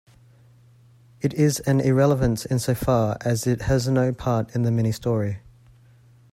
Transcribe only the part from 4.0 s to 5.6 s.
part in the Mini story.